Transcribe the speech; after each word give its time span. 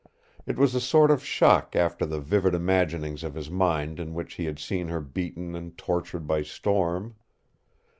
It 0.47 0.57
was 0.57 0.73
a 0.73 0.81
sort 0.81 1.11
of 1.11 1.23
shock 1.23 1.75
after 1.75 2.07
the 2.07 2.19
vivid 2.19 2.55
imaginings 2.55 3.23
of 3.23 3.35
his 3.35 3.51
mind 3.51 3.99
in 3.99 4.15
which 4.15 4.33
he 4.33 4.45
had 4.45 4.57
seen 4.57 4.87
her 4.87 4.99
beaten 4.99 5.53
and 5.53 5.77
tortured 5.77 6.25
by 6.25 6.41
storm. 6.41 7.17